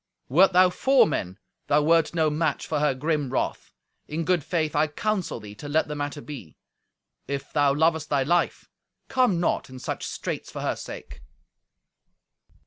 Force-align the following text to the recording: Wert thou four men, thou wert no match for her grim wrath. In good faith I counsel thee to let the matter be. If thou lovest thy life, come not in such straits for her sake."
Wert 0.29 0.51
thou 0.51 0.71
four 0.71 1.05
men, 1.05 1.37
thou 1.67 1.83
wert 1.83 2.15
no 2.15 2.31
match 2.31 2.65
for 2.65 2.79
her 2.79 2.95
grim 2.95 3.29
wrath. 3.31 3.71
In 4.07 4.25
good 4.25 4.43
faith 4.43 4.75
I 4.75 4.87
counsel 4.87 5.39
thee 5.39 5.53
to 5.53 5.69
let 5.69 5.87
the 5.87 5.93
matter 5.93 6.21
be. 6.21 6.57
If 7.27 7.53
thou 7.53 7.75
lovest 7.75 8.09
thy 8.09 8.23
life, 8.23 8.67
come 9.09 9.39
not 9.39 9.69
in 9.69 9.77
such 9.77 10.03
straits 10.07 10.49
for 10.49 10.61
her 10.61 10.75
sake." 10.75 11.21